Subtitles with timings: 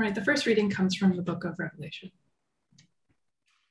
[0.00, 2.10] Right, the first reading comes from the book of Revelation.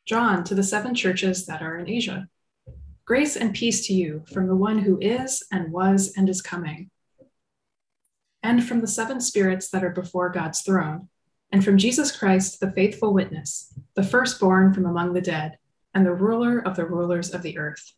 [0.06, 2.28] John to the seven churches that are in Asia.
[3.04, 6.92] Grace and peace to you from the one who is and was and is coming,
[8.44, 11.10] and from the seven spirits that are before God's throne,
[11.52, 15.58] and from Jesus Christ, the faithful witness, the firstborn from among the dead,
[15.96, 17.94] and the ruler of the rulers of the earth.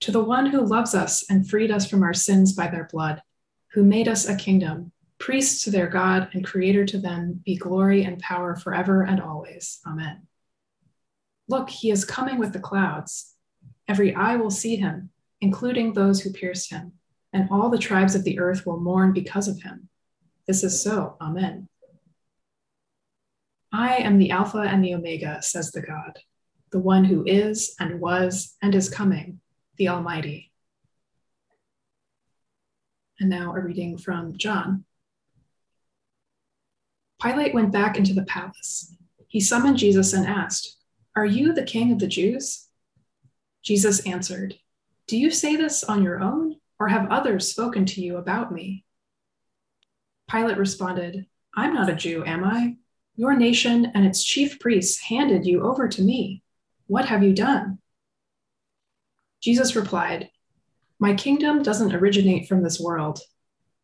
[0.00, 3.20] To the one who loves us and freed us from our sins by their blood,
[3.74, 8.04] who made us a kingdom priests to their God and creator to them, be glory
[8.04, 9.78] and power forever and always.
[9.86, 10.26] Amen.
[11.46, 13.36] Look, he is coming with the clouds.
[13.86, 16.92] Every eye will see him, including those who pierced him,
[17.32, 19.88] and all the tribes of the earth will mourn because of him.
[20.46, 21.16] This is so.
[21.20, 21.68] Amen.
[23.72, 26.18] I am the Alpha and the Omega, says the God,
[26.72, 29.40] the one who is and was and is coming,
[29.76, 30.50] the Almighty.
[33.20, 34.86] And now a reading from John
[37.22, 38.96] Pilate went back into the palace.
[39.28, 40.78] He summoned Jesus and asked,
[41.14, 42.68] Are you the king of the Jews?
[43.62, 44.58] Jesus answered,
[45.06, 48.84] Do you say this on your own, or have others spoken to you about me?
[50.30, 52.76] Pilate responded, I'm not a Jew, am I?
[53.16, 56.42] Your nation and its chief priests handed you over to me.
[56.86, 57.78] What have you done?
[59.42, 60.30] Jesus replied,
[60.98, 63.20] My kingdom doesn't originate from this world.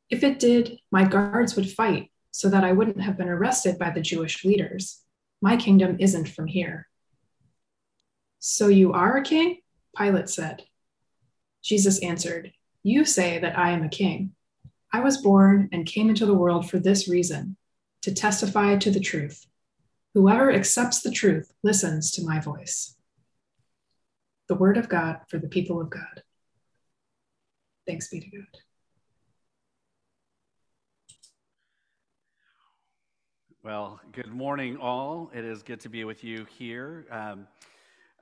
[0.09, 3.89] If it did, my guards would fight so that I wouldn't have been arrested by
[3.89, 5.01] the Jewish leaders.
[5.41, 6.87] My kingdom isn't from here.
[8.41, 9.61] So you are a king?
[9.97, 10.65] Pilate said.
[11.65, 14.33] Jesus answered, You say that I am a king.
[14.93, 17.57] I was born and came into the world for this reason
[18.03, 19.47] to testify to the truth.
[20.13, 22.99] Whoever accepts the truth listens to my voice.
[24.49, 26.23] The word of God for the people of God.
[27.87, 28.66] Thanks be to God.
[33.67, 35.29] Well, good morning, all.
[35.35, 37.05] It is good to be with you here.
[37.11, 37.49] Um,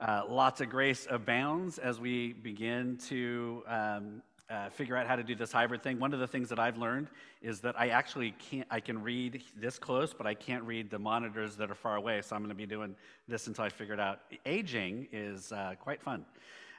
[0.01, 5.21] uh, lots of grace abounds as we begin to um, uh, figure out how to
[5.21, 5.99] do this hybrid thing.
[5.99, 7.09] One of the things that I've learned
[7.43, 10.97] is that I actually can't, I can read this close, but I can't read the
[10.97, 12.23] monitors that are far away.
[12.23, 12.95] So I'm going to be doing
[13.27, 14.21] this until I figure it out.
[14.47, 16.25] Aging is uh, quite fun.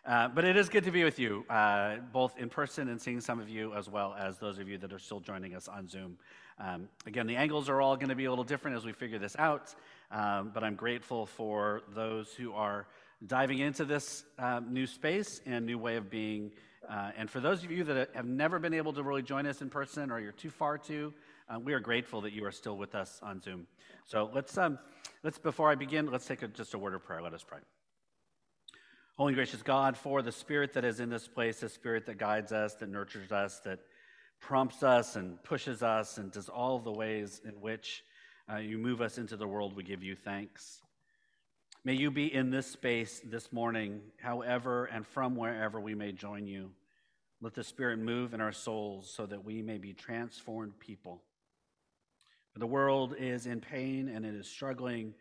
[0.05, 3.21] Uh, but it is good to be with you, uh, both in person and seeing
[3.21, 5.87] some of you, as well as those of you that are still joining us on
[5.89, 6.17] Zoom.
[6.59, 9.19] Um, again, the angles are all going to be a little different as we figure
[9.19, 9.75] this out,
[10.11, 12.87] um, but I'm grateful for those who are
[13.27, 16.53] diving into this uh, new space and new way of being.
[16.89, 19.61] Uh, and for those of you that have never been able to really join us
[19.61, 21.13] in person or you're too far to,
[21.49, 23.67] uh, we are grateful that you are still with us on Zoom.
[24.07, 24.79] So let's, um,
[25.23, 27.21] let's before I begin, let's take a, just a word of prayer.
[27.21, 27.59] Let us pray.
[29.17, 32.53] Holy gracious God, for the Spirit that is in this place, the Spirit that guides
[32.53, 33.81] us, that nurtures us, that
[34.41, 38.05] prompts us and pushes us and does all the ways in which
[38.53, 40.81] uh, you move us into the world, we give you thanks.
[41.85, 46.47] May you be in this space this morning, however and from wherever we may join
[46.47, 46.71] you.
[47.41, 51.23] Let the Spirit move in our souls so that we may be transformed people.
[52.53, 55.15] For the world is in pain and it is struggling,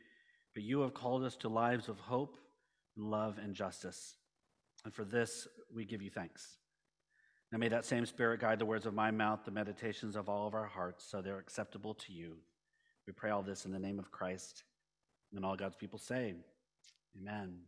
[0.54, 2.38] but you have called us to lives of hope,
[2.96, 4.16] love, and justice.
[4.86, 6.58] And for this, we give you thanks.
[7.56, 10.46] Now may that same Spirit guide the words of my mouth, the meditations of all
[10.46, 12.36] of our hearts, so they're acceptable to you.
[13.08, 14.66] We pray all this in the name of Christ.
[15.34, 16.34] And all God's people say,
[17.18, 17.60] Amen.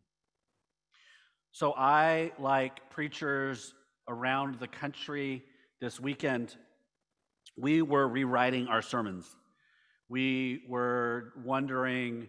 [1.53, 3.75] So I, like preachers
[4.09, 5.41] around the country
[5.79, 6.57] this weekend,
[7.55, 9.37] we were rewriting our sermons.
[10.09, 12.27] We were wondering,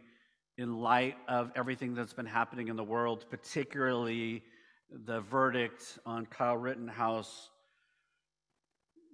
[0.58, 4.44] in light of everything that's been happening in the world, particularly
[4.90, 7.50] the verdict on Kyle Rittenhouse,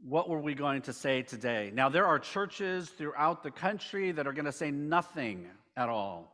[0.07, 1.71] what were we going to say today?
[1.73, 5.47] Now, there are churches throughout the country that are going to say nothing
[5.77, 6.31] at all.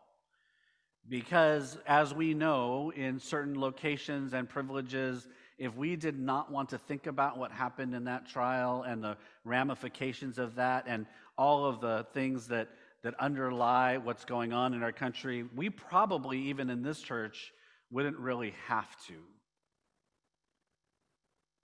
[1.09, 5.27] Because, as we know, in certain locations and privileges,
[5.59, 9.17] if we did not want to think about what happened in that trial and the
[9.45, 11.07] ramifications of that and
[11.39, 12.69] all of the things that,
[13.03, 17.53] that underlie what's going on in our country, we probably, even in this church,
[17.91, 19.15] wouldn't really have to.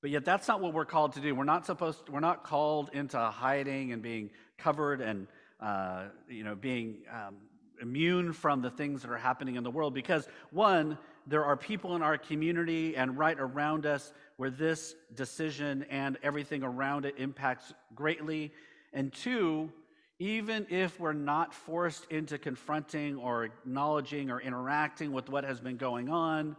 [0.03, 1.35] But yet that's not what we're called to do.
[1.35, 5.27] We're not supposed we're not called into hiding and being covered and
[5.61, 7.37] uh, you know being um,
[7.81, 10.97] immune from the things that are happening in the world because one
[11.27, 16.63] there are people in our community and right around us where this decision and everything
[16.63, 18.53] around it impacts greatly
[18.93, 19.71] and two
[20.19, 25.77] even if we're not forced into confronting or acknowledging or interacting with what has been
[25.77, 26.57] going on,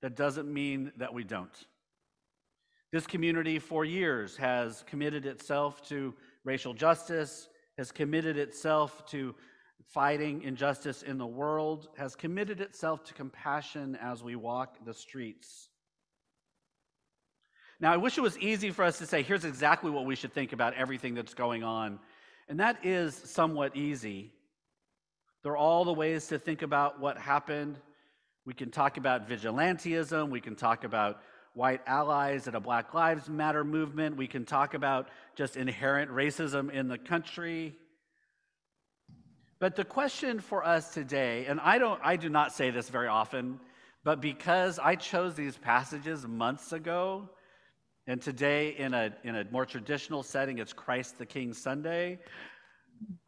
[0.00, 1.66] that doesn't mean that we don't.
[2.94, 6.14] This community for years has committed itself to
[6.44, 9.34] racial justice has committed itself to
[9.88, 15.70] fighting injustice in the world, has committed itself to compassion as we walk the streets.
[17.80, 20.32] Now, I wish it was easy for us to say, here's exactly what we should
[20.32, 21.98] think about everything that's going on.
[22.48, 24.30] And that is somewhat easy.
[25.42, 27.76] There are all the ways to think about what happened.
[28.46, 30.30] We can talk about vigilantism.
[30.30, 31.18] We can talk about
[31.54, 34.16] white allies at a Black Lives Matter movement.
[34.16, 37.76] We can talk about just inherent racism in the country.
[39.60, 43.08] But the question for us today, and I don't I do not say this very
[43.08, 43.60] often,
[44.02, 47.30] but because I chose these passages months ago,
[48.06, 52.18] and today in a in a more traditional setting, it's Christ the King Sunday.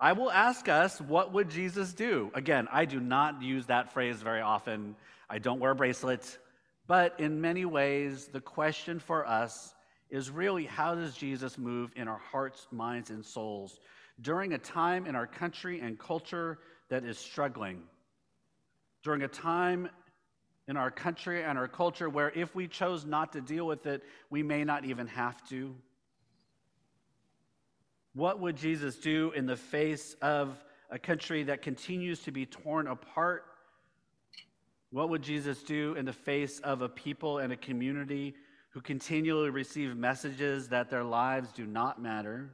[0.00, 2.31] I will ask us, what would Jesus do?
[2.34, 4.96] Again, I do not use that phrase very often.
[5.28, 6.38] I don't wear bracelets.
[6.87, 9.75] But in many ways, the question for us
[10.09, 13.81] is really how does Jesus move in our hearts, minds, and souls
[14.21, 17.83] during a time in our country and culture that is struggling?
[19.03, 19.88] During a time
[20.69, 24.03] in our country and our culture where if we chose not to deal with it,
[24.31, 25.75] we may not even have to.
[28.15, 30.56] What would Jesus do in the face of
[30.91, 33.44] a country that continues to be torn apart?
[34.91, 38.35] What would Jesus do in the face of a people and a community
[38.71, 42.50] who continually receive messages that their lives do not matter?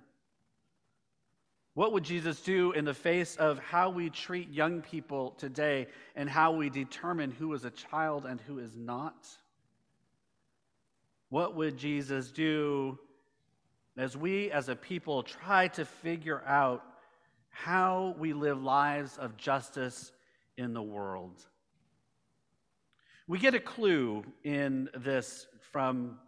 [1.75, 6.29] What would Jesus do in the face of how we treat young people today and
[6.29, 9.27] how we determine who is a child and who is not?
[11.31, 12.99] What would Jesus do
[13.97, 16.83] as we as a people try to figure out
[17.51, 20.13] how we live lives of justice
[20.57, 21.47] in the world.
[23.29, 26.19] We get a clue in this from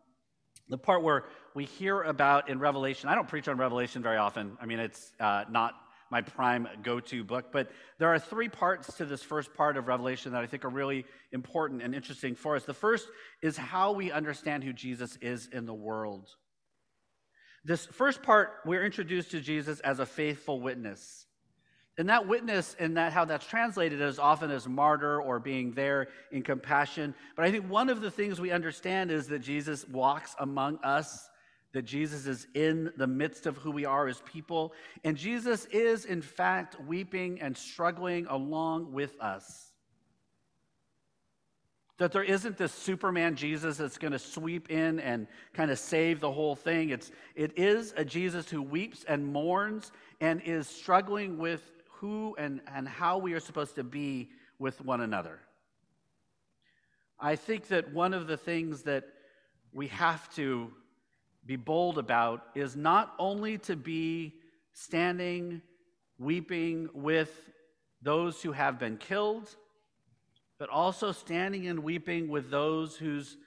[0.68, 1.24] the part where
[1.54, 3.08] we hear about in Revelation.
[3.08, 4.56] I don't preach on Revelation very often.
[4.60, 5.74] I mean, it's uh, not
[6.10, 9.88] my prime go to book, but there are three parts to this first part of
[9.88, 12.64] Revelation that I think are really important and interesting for us.
[12.64, 13.08] The first
[13.42, 16.28] is how we understand who Jesus is in the world.
[17.64, 21.26] This first part, we're introduced to Jesus as a faithful witness.
[21.96, 26.08] And that witness and that how that's translated as often as martyr or being there
[26.32, 27.14] in compassion.
[27.36, 31.28] But I think one of the things we understand is that Jesus walks among us,
[31.72, 34.72] that Jesus is in the midst of who we are as people.
[35.04, 39.70] And Jesus is, in fact, weeping and struggling along with us.
[41.98, 46.18] That there isn't this Superman Jesus that's going to sweep in and kind of save
[46.18, 46.90] the whole thing.
[46.90, 51.62] It's, it is a Jesus who weeps and mourns and is struggling with
[52.04, 54.28] who and, and how we are supposed to be
[54.58, 55.40] with one another.
[57.18, 59.04] I think that one of the things that
[59.72, 60.70] we have to
[61.46, 64.34] be bold about is not only to be
[64.74, 65.62] standing,
[66.18, 67.32] weeping with
[68.02, 69.56] those who have been killed
[70.58, 73.38] but also standing and weeping with those whose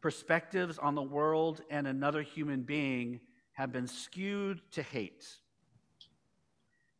[0.00, 3.20] perspectives on the world and another human being
[3.54, 5.26] have been skewed to hate.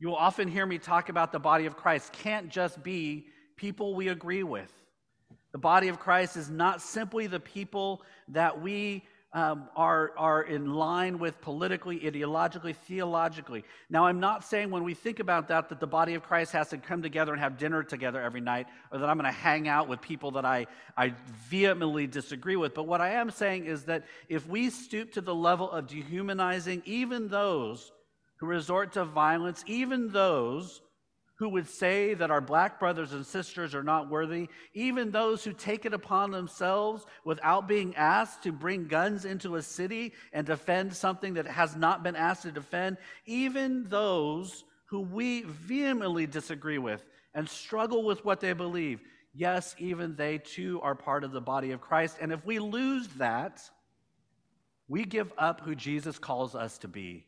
[0.02, 3.94] You will often hear me talk about the body of Christ can't just be people
[3.94, 4.68] we agree with.
[5.52, 10.74] The body of Christ is not simply the people that we um, are, are in
[10.74, 13.62] line with politically, ideologically, theologically.
[13.90, 16.70] Now, I'm not saying when we think about that that the body of Christ has
[16.70, 19.68] to come together and have dinner together every night, or that I'm going to hang
[19.68, 20.66] out with people that I,
[20.96, 21.14] I
[21.48, 22.74] vehemently disagree with.
[22.74, 26.82] But what I am saying is that if we stoop to the level of dehumanizing
[26.86, 27.92] even those
[28.42, 30.80] who resort to violence, even those
[31.36, 35.52] who would say that our black brothers and sisters are not worthy, even those who
[35.52, 40.92] take it upon themselves without being asked to bring guns into a city and defend
[40.92, 42.96] something that has not been asked to defend,
[43.26, 49.00] even those who we vehemently disagree with and struggle with what they believe,
[49.32, 52.16] yes, even they too are part of the body of Christ.
[52.20, 53.62] And if we lose that,
[54.88, 57.26] we give up who Jesus calls us to be.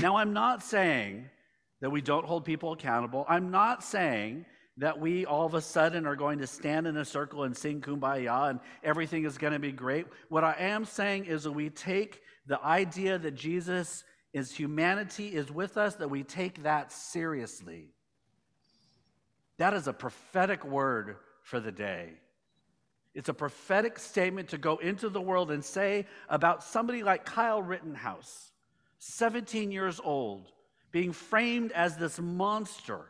[0.00, 1.30] Now, I'm not saying
[1.80, 3.24] that we don't hold people accountable.
[3.28, 4.44] I'm not saying
[4.78, 7.80] that we all of a sudden are going to stand in a circle and sing
[7.80, 10.06] kumbaya and everything is going to be great.
[10.28, 15.50] What I am saying is that we take the idea that Jesus is humanity is
[15.50, 17.88] with us, that we take that seriously.
[19.58, 22.10] That is a prophetic word for the day.
[23.14, 27.62] It's a prophetic statement to go into the world and say about somebody like Kyle
[27.62, 28.52] Rittenhouse,
[28.98, 30.50] 17 years old,
[30.92, 33.00] being framed as this monster.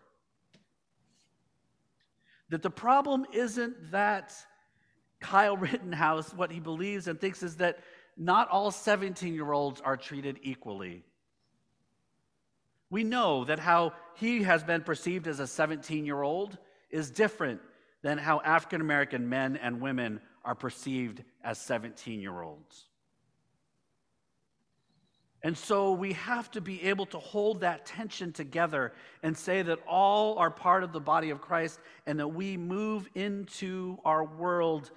[2.48, 4.34] That the problem isn't that
[5.20, 7.78] Kyle Rittenhouse, what he believes and thinks is that
[8.16, 11.04] not all 17 year olds are treated equally.
[12.88, 16.56] We know that how he has been perceived as a 17 year old
[16.90, 17.60] is different
[18.02, 22.86] than how African American men and women are perceived as 17 year olds.
[25.42, 29.78] And so we have to be able to hold that tension together and say that
[29.86, 34.90] all are part of the body of Christ and that we move into our world.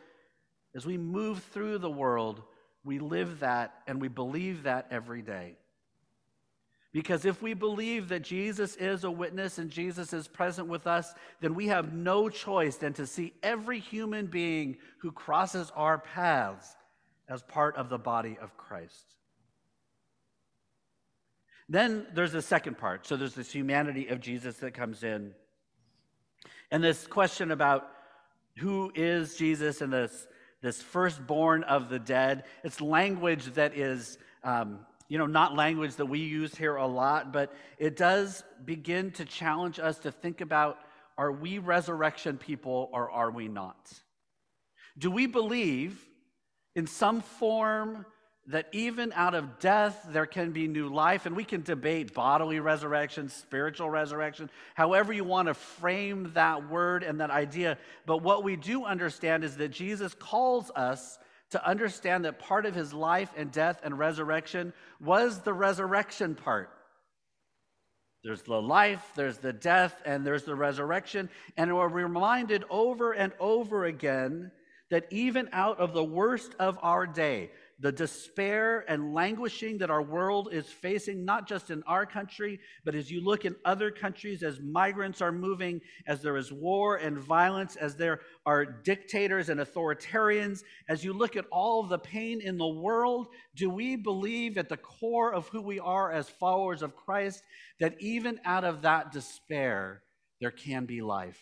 [0.75, 2.41] As we move through the world,
[2.83, 5.55] we live that and we believe that every day.
[6.91, 11.13] Because if we believe that Jesus is a witness and Jesus is present with us,
[11.39, 16.75] then we have no choice than to see every human being who crosses our paths
[17.27, 19.18] as part of the body of Christ.
[21.69, 23.05] Then there's the second part.
[23.05, 25.33] So there's this humanity of Jesus that comes in.
[26.71, 27.87] And this question about
[28.57, 30.27] who is Jesus and this,
[30.61, 32.45] this firstborn of the dead.
[32.63, 37.31] It's language that is, um, you know, not language that we use here a lot,
[37.31, 40.79] but it does begin to challenge us to think about
[41.19, 43.91] are we resurrection people or are we not?
[44.97, 45.99] Do we believe
[46.75, 48.05] in some form
[48.49, 51.25] that even out of death there can be new life.
[51.25, 57.03] And we can debate bodily resurrection, spiritual resurrection, however you want to frame that word
[57.03, 57.77] and that idea.
[58.05, 61.19] But what we do understand is that Jesus calls us
[61.51, 66.71] to understand that part of his life and death and resurrection was the resurrection part.
[68.23, 71.29] There's the life, there's the death, and there's the resurrection.
[71.55, 74.51] And we're reminded over and over again
[74.91, 77.51] that even out of the worst of our day,
[77.81, 82.93] the despair and languishing that our world is facing, not just in our country, but
[82.93, 87.17] as you look in other countries, as migrants are moving, as there is war and
[87.17, 92.41] violence, as there are dictators and authoritarians, as you look at all of the pain
[92.41, 96.81] in the world, do we believe at the core of who we are as followers
[96.81, 97.43] of Christ
[97.79, 100.03] that even out of that despair,
[100.41, 101.39] there can be life?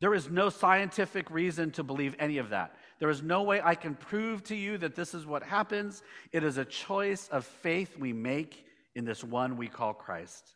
[0.00, 2.74] There is no scientific reason to believe any of that.
[3.00, 6.02] There is no way I can prove to you that this is what happens.
[6.32, 10.54] It is a choice of faith we make in this one we call Christ.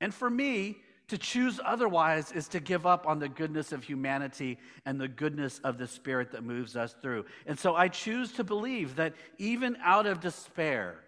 [0.00, 0.78] And for me,
[1.08, 5.58] to choose otherwise is to give up on the goodness of humanity and the goodness
[5.64, 7.24] of the Spirit that moves us through.
[7.46, 11.00] And so I choose to believe that even out of despair,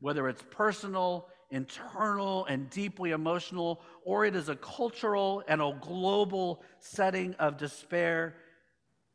[0.00, 6.62] whether it's personal, internal, and deeply emotional, or it is a cultural and a global
[6.78, 8.34] setting of despair,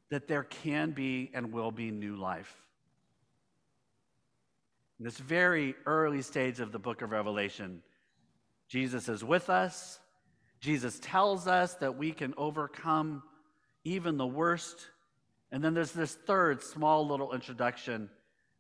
[0.10, 2.54] that there can be and will be new life.
[5.00, 7.84] In this very early stage of the book of Revelation,
[8.68, 10.00] Jesus is with us.
[10.60, 13.22] Jesus tells us that we can overcome
[13.84, 14.88] even the worst.
[15.52, 18.10] And then there's this third small little introduction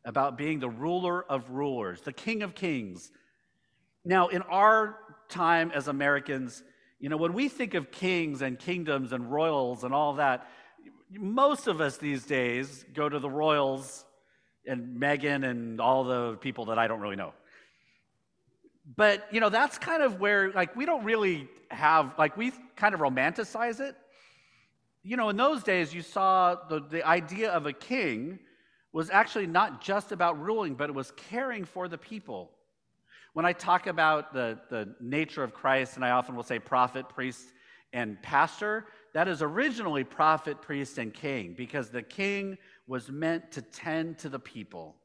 [0.05, 3.11] about being the ruler of rulers, the king of kings.
[4.05, 6.63] Now, in our time as Americans,
[6.99, 10.47] you know, when we think of kings and kingdoms and royals and all that,
[11.11, 14.05] most of us these days go to the Royals
[14.65, 17.33] and Meghan and all the people that I don't really know.
[18.95, 22.93] But, you know, that's kind of where, like, we don't really have, like, we kind
[22.93, 23.95] of romanticize it.
[25.03, 28.39] You know, in those days, you saw the, the idea of a king
[28.93, 32.51] was actually not just about ruling, but it was caring for the people.
[33.33, 37.07] When I talk about the, the nature of Christ, and I often will say prophet,
[37.09, 37.45] priest,
[37.93, 38.85] and pastor,
[39.17, 42.55] that is originally prophet, priest, and king, because the king
[42.85, 44.95] was meant to tend to the people.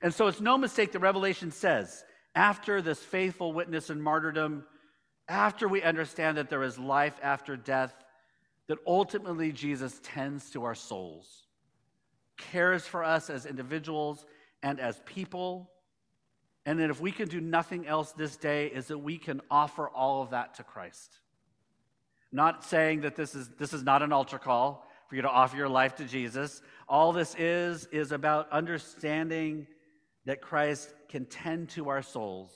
[0.00, 2.02] And so it's no mistake that Revelation says,
[2.34, 4.64] after this faithful witness and martyrdom,
[5.28, 7.92] after we understand that there is life after death,
[8.68, 11.44] that ultimately Jesus tends to our souls,
[12.38, 14.24] cares for us as individuals
[14.62, 15.70] and as people.
[16.64, 19.90] And that if we can do nothing else this day, is that we can offer
[19.90, 21.18] all of that to Christ
[22.32, 25.56] not saying that this is, this is not an altar call for you to offer
[25.56, 26.62] your life to Jesus.
[26.88, 29.66] All this is, is about understanding
[30.24, 32.52] that Christ can tend to our souls.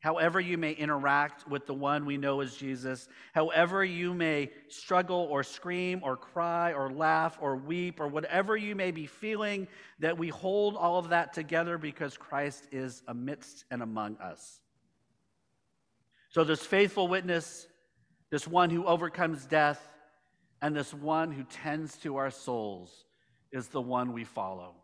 [0.00, 5.26] However, you may interact with the one we know as Jesus, however, you may struggle
[5.28, 9.66] or scream or cry or laugh or weep or whatever you may be feeling,
[9.98, 14.60] that we hold all of that together because Christ is amidst and among us.
[16.30, 17.66] So, this faithful witness
[18.30, 19.80] this one who overcomes death,
[20.60, 23.04] and this one who tends to our souls
[23.52, 24.74] is the one we follow.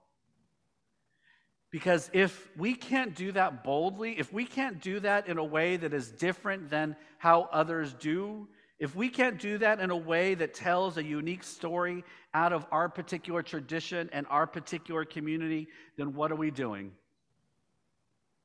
[1.70, 5.76] Because if we can't do that boldly, if we can't do that in a way
[5.76, 8.46] that is different than how others do,
[8.78, 12.64] if we can't do that in a way that tells a unique story out of
[12.70, 16.92] our particular tradition and our particular community, then what are we doing?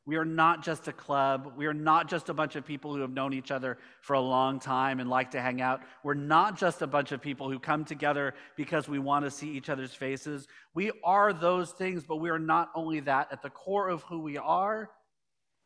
[0.05, 1.53] We are not just a club.
[1.55, 4.21] We are not just a bunch of people who have known each other for a
[4.21, 5.81] long time and like to hang out.
[6.03, 9.51] We're not just a bunch of people who come together because we want to see
[9.51, 10.47] each other's faces.
[10.73, 13.27] We are those things, but we are not only that.
[13.31, 14.89] At the core of who we are,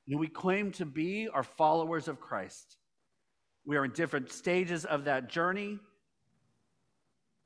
[0.07, 2.77] who we claim to be, are followers of Christ.
[3.65, 5.79] We are in different stages of that journey,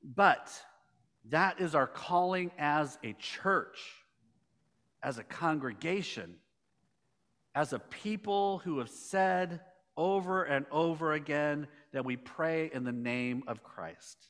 [0.04, 0.52] but
[1.30, 3.78] that is our calling as a church,
[5.04, 6.38] as a congregation
[7.58, 9.60] as a people who have said
[9.98, 14.28] over and over again that we pray in the name of Christ.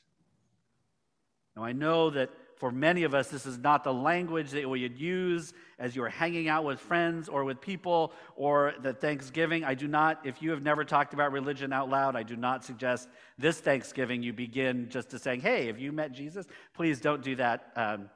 [1.54, 4.80] Now, I know that for many of us, this is not the language that we
[4.80, 9.62] would use as you are hanging out with friends or with people or the Thanksgiving.
[9.62, 12.64] I do not, if you have never talked about religion out loud, I do not
[12.64, 16.46] suggest this Thanksgiving you begin just to saying, hey, have you met Jesus?
[16.72, 17.72] Please don't do that.
[17.76, 18.08] Um,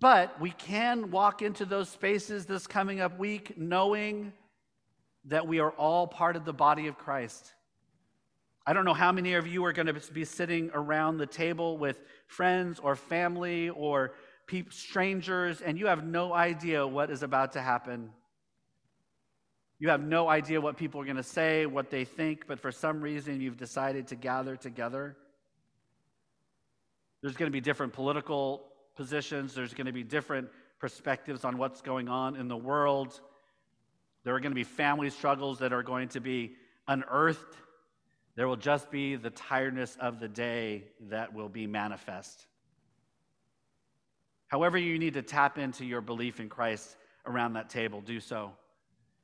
[0.00, 4.32] but we can walk into those spaces this coming up week knowing
[5.26, 7.52] that we are all part of the body of Christ.
[8.66, 11.76] I don't know how many of you are going to be sitting around the table
[11.76, 14.14] with friends or family or
[14.70, 18.10] strangers, and you have no idea what is about to happen.
[19.78, 22.72] You have no idea what people are going to say, what they think, but for
[22.72, 25.16] some reason you've decided to gather together.
[27.22, 28.64] There's going to be different political
[29.00, 29.54] positions.
[29.54, 33.18] There's going to be different perspectives on what's going on in the world.
[34.24, 36.52] There are going to be family struggles that are going to be
[36.86, 37.56] unearthed.
[38.36, 42.44] There will just be the tiredness of the day that will be manifest.
[44.48, 48.50] However, you need to tap into your belief in Christ around that table, do so.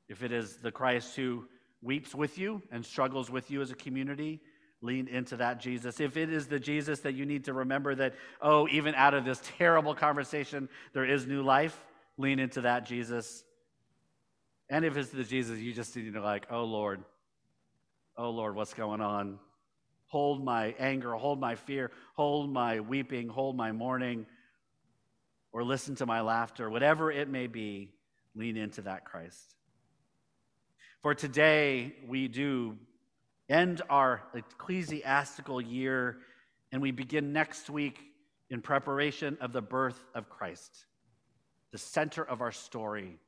[0.09, 1.45] If it is the Christ who
[1.83, 4.41] weeps with you and struggles with you as a community,
[4.83, 6.01] lean into that Jesus.
[6.01, 9.25] If it is the Jesus that you need to remember that, oh, even out of
[9.25, 11.85] this terrible conversation, there is new life,
[12.19, 13.45] lean into that Jesus.
[14.69, 17.03] And if it's the Jesus you just need to, like, oh, Lord,
[18.17, 19.39] oh, Lord, what's going on?
[20.07, 24.27] Hold my anger, hold my fear, hold my weeping, hold my mourning,
[25.53, 27.91] or listen to my laughter, whatever it may be,
[28.35, 29.55] lean into that Christ.
[31.03, 32.77] For today, we do
[33.49, 36.19] end our ecclesiastical year,
[36.73, 38.01] and we begin next week
[38.51, 40.87] in preparation of the birth of Christ,
[41.73, 43.19] the center of our story,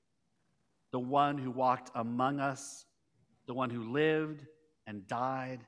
[0.91, 2.85] the one who walked among us,
[3.47, 4.45] the one who lived
[4.87, 5.61] and died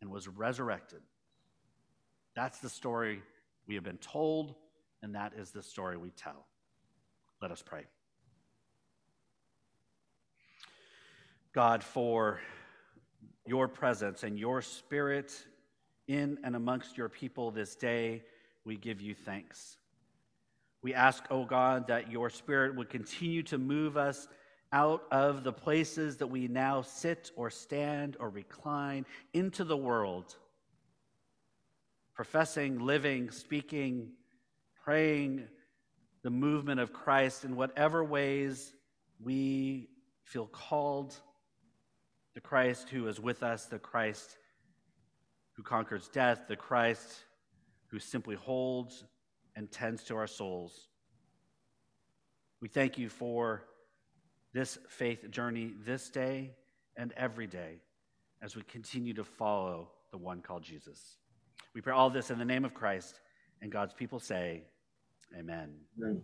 [0.00, 1.00] and was resurrected.
[2.34, 3.22] That's the story
[3.66, 4.54] we have been told,
[5.02, 6.46] and that is the story we tell.
[7.40, 7.84] Let us pray.
[11.52, 12.40] God, for
[13.46, 15.32] your presence and your spirit
[16.08, 18.22] in and amongst your people this day,
[18.64, 19.76] we give you thanks.
[20.82, 24.28] We ask, O oh God, that your spirit would continue to move us
[24.72, 30.36] out of the places that we now sit or stand or recline into the world,
[32.14, 34.10] professing, living, speaking,
[34.84, 35.44] praying
[36.22, 38.72] the movement of Christ in whatever ways
[39.20, 39.88] we
[40.24, 41.14] feel called
[42.36, 44.36] the Christ who is with us, the Christ
[45.54, 47.24] who conquers death, the Christ
[47.86, 49.04] who simply holds
[49.56, 50.88] and tends to our souls.
[52.60, 53.64] We thank you for
[54.52, 56.52] this faith journey this day
[56.94, 57.80] and every day
[58.42, 61.16] as we continue to follow the one called Jesus.
[61.74, 63.18] We pray all this in the name of Christ,
[63.62, 64.64] and God's people say,
[65.34, 65.72] Amen.
[65.98, 66.22] Amen.